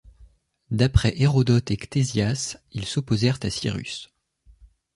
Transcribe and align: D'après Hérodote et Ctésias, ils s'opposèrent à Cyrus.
D'après 0.71 1.13
Hérodote 1.21 1.69
et 1.69 1.77
Ctésias, 1.77 2.57
ils 2.71 2.85
s'opposèrent 2.87 3.37
à 3.43 3.51
Cyrus. 3.51 4.09